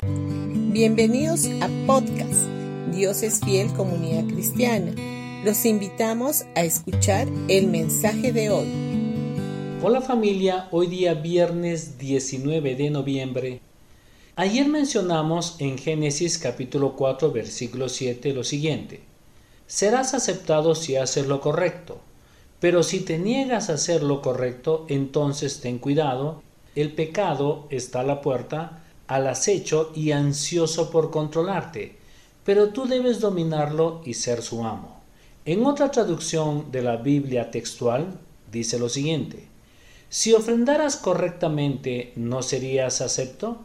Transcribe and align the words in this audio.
Bienvenidos 0.00 1.46
a 1.60 1.68
podcast 1.84 2.46
Dios 2.92 3.24
es 3.24 3.40
fiel 3.40 3.72
comunidad 3.72 4.32
cristiana. 4.32 4.92
Los 5.44 5.64
invitamos 5.64 6.44
a 6.54 6.62
escuchar 6.62 7.26
el 7.48 7.66
mensaje 7.66 8.32
de 8.32 8.48
hoy. 8.50 8.68
Hola 9.82 10.00
familia, 10.00 10.68
hoy 10.70 10.86
día 10.86 11.14
viernes 11.14 11.98
19 11.98 12.76
de 12.76 12.90
noviembre. 12.90 13.60
Ayer 14.36 14.68
mencionamos 14.68 15.56
en 15.58 15.76
Génesis 15.76 16.38
capítulo 16.38 16.94
4 16.94 17.32
versículo 17.32 17.88
7 17.88 18.32
lo 18.34 18.44
siguiente. 18.44 19.00
Serás 19.66 20.14
aceptado 20.14 20.76
si 20.76 20.94
haces 20.94 21.26
lo 21.26 21.40
correcto, 21.40 21.98
pero 22.60 22.84
si 22.84 23.00
te 23.00 23.18
niegas 23.18 23.68
a 23.68 23.74
hacer 23.74 24.04
lo 24.04 24.22
correcto, 24.22 24.86
entonces 24.88 25.60
ten 25.60 25.78
cuidado, 25.78 26.40
el 26.76 26.92
pecado 26.92 27.66
está 27.70 28.00
a 28.00 28.04
la 28.04 28.20
puerta, 28.20 28.84
al 29.08 29.26
acecho 29.26 29.90
y 29.94 30.12
ansioso 30.12 30.90
por 30.90 31.10
controlarte, 31.10 31.96
pero 32.44 32.68
tú 32.68 32.86
debes 32.86 33.20
dominarlo 33.20 34.00
y 34.04 34.14
ser 34.14 34.42
su 34.42 34.64
amo. 34.64 35.00
En 35.44 35.66
otra 35.66 35.90
traducción 35.90 36.70
de 36.70 36.82
la 36.82 36.96
Biblia 36.96 37.50
textual 37.50 38.18
dice 38.52 38.78
lo 38.78 38.88
siguiente, 38.88 39.48
si 40.10 40.32
ofrendaras 40.32 40.96
correctamente, 40.96 42.12
¿no 42.16 42.42
serías 42.42 43.00
acepto? 43.00 43.58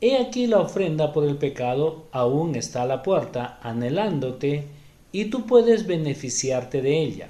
He 0.00 0.16
aquí 0.16 0.46
la 0.46 0.60
ofrenda 0.60 1.12
por 1.12 1.24
el 1.24 1.36
pecado 1.36 2.04
aún 2.12 2.54
está 2.54 2.82
a 2.82 2.86
la 2.86 3.02
puerta, 3.02 3.58
anhelándote, 3.62 4.66
y 5.12 5.26
tú 5.26 5.46
puedes 5.46 5.86
beneficiarte 5.86 6.82
de 6.82 7.02
ella. 7.02 7.28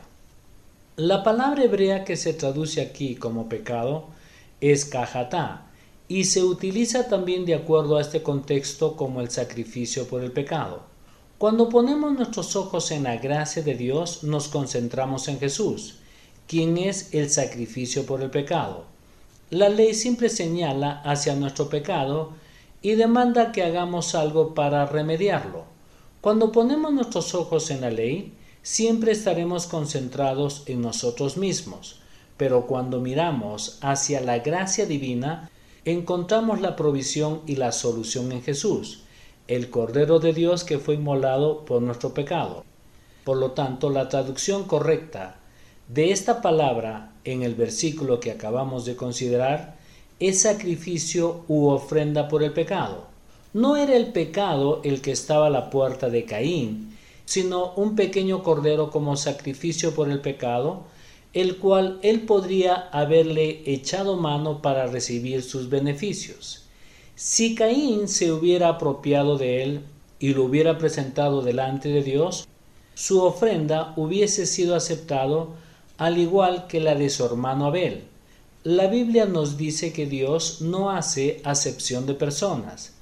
La 0.97 1.23
palabra 1.25 1.65
hebrea 1.65 2.05
que 2.05 2.17
se 2.17 2.33
traduce 2.33 2.81
aquí 2.81 3.17
como 3.17 3.49
pecado 3.49 4.07
es 4.61 4.85
kajatá, 4.85 5.67
y 6.09 6.25
se 6.25 6.43
utiliza 6.43 7.09
también 7.09 7.45
de 7.47 7.55
acuerdo 7.55 7.97
a 7.97 8.01
este 8.01 8.23
contexto 8.23 8.97
como 8.97 9.21
el 9.21 9.31
sacrificio 9.31 10.07
por 10.07 10.23
el 10.23 10.33
pecado. 10.33 10.83
Cuando 11.39 11.69
ponemos 11.69 12.13
nuestros 12.13 12.57
ojos 12.57 12.91
en 12.91 13.05
la 13.05 13.17
gracia 13.17 13.63
de 13.63 13.75
Dios, 13.75 14.23
nos 14.23 14.49
concentramos 14.49 15.29
en 15.29 15.39
Jesús, 15.39 15.97
quien 16.47 16.77
es 16.77 17.13
el 17.15 17.31
sacrificio 17.31 18.07
por 18.07 18.23
el 18.23 18.31
pecado. 18.31 18.85
La 19.51 19.69
ley 19.69 19.95
siempre 19.95 20.29
señala 20.29 21.01
hacia 21.03 21.35
nuestro 21.35 21.69
pecado 21.69 22.33
y 22.83 22.95
demanda 22.95 23.53
que 23.53 23.63
hagamos 23.63 24.15
algo 24.15 24.55
para 24.55 24.87
remediarlo. 24.87 25.65
Cuando 26.21 26.53
ponemos 26.53 26.93
nuestros 26.93 27.35
ojos 27.35 27.71
en 27.71 27.81
la 27.81 27.91
ley, 27.91 28.33
siempre 28.63 29.13
estaremos 29.13 29.67
concentrados 29.67 30.63
en 30.67 30.81
nosotros 30.81 31.37
mismos, 31.37 32.01
pero 32.37 32.67
cuando 32.67 33.01
miramos 33.01 33.79
hacia 33.83 34.21
la 34.21 34.39
gracia 34.39 34.87
divina, 34.87 35.51
encontramos 35.85 36.61
la 36.61 36.77
provisión 36.77 37.43
y 37.47 37.57
la 37.57 37.73
solución 37.73 38.33
en 38.33 38.43
Jesús, 38.43 39.03
el 39.49 39.69
Cordero 39.69 40.19
de 40.19 40.33
Dios 40.33 40.65
que 40.65 40.79
fue 40.79 40.95
inmolado 40.95 41.65
por 41.65 41.83
nuestro 41.83 42.15
pecado. 42.15 42.65
Por 43.25 43.37
lo 43.37 43.53
tanto, 43.53 43.91
la 43.91 44.09
traducción 44.09 44.65
correcta 44.65 45.37
de 45.89 46.13
esta 46.13 46.41
palabra 46.41 47.13
en 47.25 47.43
el 47.43 47.55
versículo 47.55 48.21
que 48.21 48.31
acabamos 48.31 48.85
de 48.85 48.97
considerar 48.97 49.77
es 50.21 50.43
sacrificio 50.43 51.45
u 51.49 51.67
ofrenda 51.67 52.29
por 52.29 52.43
el 52.43 52.53
pecado. 52.53 53.07
No 53.53 53.77
era 53.77 53.95
el 53.95 54.13
pecado 54.13 54.81
el 54.85 55.03
que 55.03 55.13
estaba 55.13 55.49
a 55.49 55.51
la 55.51 55.71
puerta 55.71 56.09
de 56.09 56.25
Caín, 56.25 56.97
sino 57.27 57.73
un 57.75 57.97
pequeño 57.97 58.43
cordero 58.43 58.91
como 58.91 59.17
sacrificio 59.17 59.95
por 59.95 60.11
el 60.11 60.21
pecado, 60.21 60.85
el 61.35 61.57
cual 61.59 61.99
él 62.03 62.23
podría 62.23 62.89
haberle 62.93 63.63
echado 63.67 64.17
mano 64.17 64.63
para 64.63 64.87
recibir 64.87 65.43
sus 65.43 65.69
beneficios. 65.69 66.63
Si 67.17 67.55
Caín 67.57 68.09
se 68.09 68.33
hubiera 68.33 68.69
apropiado 68.69 69.37
de 69.37 69.65
él 69.65 69.81
y 70.21 70.33
lo 70.33 70.45
hubiera 70.45 70.79
presentado 70.79 71.43
delante 71.43 71.89
de 71.89 72.03
Dios, 72.03 72.47
su 72.95 73.21
ofrenda 73.23 73.93
hubiese 73.97 74.47
sido 74.47 74.77
aceptado 74.77 75.51
al 75.99 76.19
igual 76.19 76.69
que 76.69 76.81
la 76.81 76.95
de 76.95 77.11
su 77.11 77.25
hermano 77.25 77.67
Abel. 77.67 78.05
La 78.63 78.87
Biblia 78.87 79.27
nos 79.27 79.57
dice 79.57 79.93
que 79.93 80.07
Dios 80.07 80.61
no 80.61 80.91
hace 80.91 81.41
acepción 81.45 82.07
de 82.07 82.15
personas. 82.15 82.95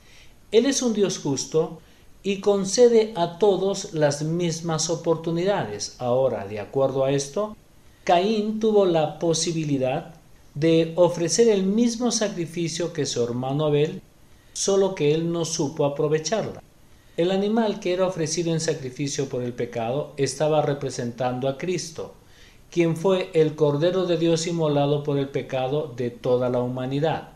Él 0.51 0.67
es 0.67 0.83
un 0.83 0.95
Dios 0.95 1.19
justo 1.19 1.81
y 2.23 2.41
concede 2.41 3.13
a 3.15 3.39
todos 3.39 3.93
las 3.93 4.23
mismas 4.23 4.91
oportunidades. 4.91 5.97
Ahora, 5.99 6.47
de 6.47 6.61
acuerdo 6.61 7.05
a 7.05 7.13
esto, 7.13 7.57
Caín 8.05 8.59
tuvo 8.59 8.85
la 8.85 9.21
posibilidad 9.21 10.15
de 10.55 10.93
ofrecer 10.97 11.49
el 11.49 11.63
mismo 11.63 12.11
sacrificio 12.11 12.93
que 12.93 13.07
su 13.07 13.23
hermano 13.23 13.67
Abel, 13.67 14.03
solo 14.53 14.97
que 14.97 15.15
él 15.15 15.31
no 15.31 15.45
supo 15.45 15.85
aprovecharla. 15.85 16.61
El 17.17 17.31
animal 17.31 17.79
que 17.79 17.93
era 17.93 18.07
ofrecido 18.07 18.53
en 18.53 18.59
sacrificio 18.59 19.29
por 19.29 19.45
el 19.45 19.53
pecado 19.53 20.15
estaba 20.17 20.63
representando 20.63 21.49
a 21.49 21.57
Cristo, 21.57 22.15
quien 22.73 22.97
fue 22.97 23.31
el 23.35 23.55
Cordero 23.55 24.05
de 24.05 24.17
Dios 24.17 24.49
inmolado 24.49 25.05
por 25.05 25.17
el 25.17 25.29
pecado 25.29 25.93
de 25.97 26.11
toda 26.11 26.49
la 26.51 26.61
humanidad. 26.61 27.29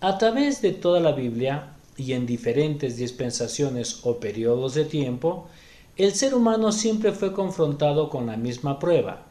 A 0.00 0.16
través 0.16 0.62
de 0.62 0.70
toda 0.70 1.00
la 1.00 1.10
Biblia 1.10 1.72
y 1.96 2.12
en 2.12 2.24
diferentes 2.24 2.98
dispensaciones 2.98 3.98
o 4.04 4.18
periodos 4.18 4.74
de 4.74 4.84
tiempo, 4.84 5.48
el 5.96 6.14
ser 6.14 6.36
humano 6.36 6.70
siempre 6.70 7.10
fue 7.10 7.32
confrontado 7.32 8.08
con 8.10 8.26
la 8.26 8.36
misma 8.36 8.78
prueba, 8.78 9.24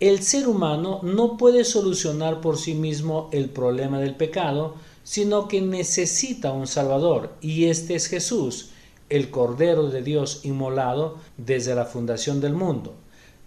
el 0.00 0.22
ser 0.22 0.48
humano 0.48 1.00
no 1.02 1.36
puede 1.36 1.64
solucionar 1.64 2.40
por 2.40 2.58
sí 2.58 2.74
mismo 2.74 3.28
el 3.32 3.48
problema 3.48 4.00
del 4.00 4.16
pecado, 4.16 4.74
sino 5.04 5.46
que 5.46 5.60
necesita 5.60 6.52
un 6.52 6.66
Salvador, 6.66 7.34
y 7.40 7.66
este 7.66 7.94
es 7.94 8.06
Jesús, 8.08 8.70
el 9.08 9.30
Cordero 9.30 9.90
de 9.90 10.02
Dios 10.02 10.40
inmolado 10.44 11.18
desde 11.36 11.74
la 11.74 11.84
fundación 11.84 12.40
del 12.40 12.54
mundo. 12.54 12.94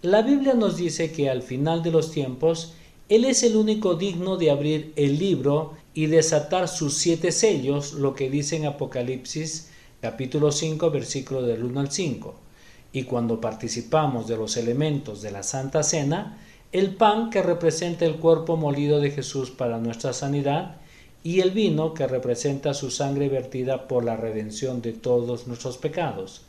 La 0.00 0.22
Biblia 0.22 0.54
nos 0.54 0.76
dice 0.76 1.12
que 1.12 1.28
al 1.28 1.42
final 1.42 1.82
de 1.82 1.90
los 1.90 2.12
tiempos, 2.12 2.72
Él 3.08 3.24
es 3.24 3.42
el 3.42 3.56
único 3.56 3.94
digno 3.94 4.36
de 4.36 4.50
abrir 4.50 4.92
el 4.96 5.18
libro 5.18 5.74
y 5.92 6.06
desatar 6.06 6.68
sus 6.68 6.94
siete 6.94 7.32
sellos, 7.32 7.92
lo 7.92 8.14
que 8.14 8.30
dice 8.30 8.56
en 8.56 8.66
Apocalipsis 8.66 9.70
capítulo 10.00 10.52
5 10.52 10.90
versículo 10.92 11.42
del 11.42 11.64
1 11.64 11.80
al 11.80 11.90
5 11.90 12.47
y 12.92 13.04
cuando 13.04 13.40
participamos 13.40 14.26
de 14.28 14.36
los 14.36 14.56
elementos 14.56 15.22
de 15.22 15.30
la 15.30 15.42
Santa 15.42 15.82
Cena, 15.82 16.38
el 16.72 16.94
pan 16.94 17.30
que 17.30 17.42
representa 17.42 18.04
el 18.04 18.16
cuerpo 18.16 18.56
molido 18.56 19.00
de 19.00 19.10
Jesús 19.10 19.50
para 19.50 19.78
nuestra 19.78 20.12
sanidad 20.12 20.76
y 21.22 21.40
el 21.40 21.50
vino 21.50 21.94
que 21.94 22.06
representa 22.06 22.74
su 22.74 22.90
sangre 22.90 23.28
vertida 23.28 23.88
por 23.88 24.04
la 24.04 24.16
redención 24.16 24.82
de 24.82 24.92
todos 24.92 25.46
nuestros 25.46 25.78
pecados. 25.78 26.42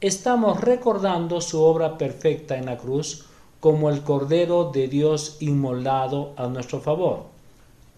Estamos 0.00 0.60
recordando 0.60 1.40
su 1.40 1.60
obra 1.62 1.98
perfecta 1.98 2.56
en 2.56 2.66
la 2.66 2.78
cruz 2.78 3.26
como 3.60 3.90
el 3.90 4.02
Cordero 4.02 4.70
de 4.72 4.88
Dios 4.88 5.36
inmolado 5.40 6.32
a 6.36 6.46
nuestro 6.46 6.80
favor. 6.80 7.24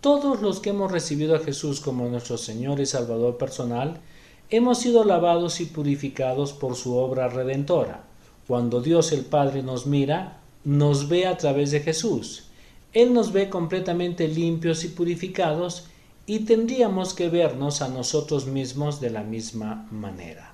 Todos 0.00 0.42
los 0.42 0.58
que 0.58 0.70
hemos 0.70 0.91
recibido 0.91 1.36
a 1.36 1.38
Jesús 1.38 1.81
como 1.81 2.08
nuestro 2.08 2.36
Señor 2.36 2.81
y 2.81 2.86
Salvador 2.86 3.38
personal, 3.38 4.00
hemos 4.52 4.80
sido 4.80 5.04
lavados 5.04 5.62
y 5.62 5.64
purificados 5.64 6.52
por 6.52 6.76
su 6.76 6.94
obra 6.94 7.26
redentora. 7.28 8.04
Cuando 8.46 8.82
Dios 8.82 9.10
el 9.12 9.24
Padre 9.24 9.62
nos 9.62 9.86
mira, 9.86 10.40
nos 10.62 11.08
ve 11.08 11.26
a 11.26 11.38
través 11.38 11.70
de 11.70 11.80
Jesús. 11.80 12.44
Él 12.92 13.14
nos 13.14 13.32
ve 13.32 13.48
completamente 13.48 14.28
limpios 14.28 14.84
y 14.84 14.88
purificados 14.88 15.86
y 16.26 16.40
tendríamos 16.40 17.14
que 17.14 17.30
vernos 17.30 17.80
a 17.80 17.88
nosotros 17.88 18.46
mismos 18.46 19.00
de 19.00 19.08
la 19.08 19.22
misma 19.22 19.88
manera. 19.90 20.52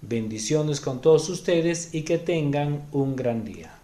Bendiciones 0.00 0.80
con 0.80 1.00
todos 1.00 1.28
ustedes 1.28 1.92
y 1.92 2.02
que 2.02 2.18
tengan 2.18 2.86
un 2.92 3.16
gran 3.16 3.44
día. 3.44 3.79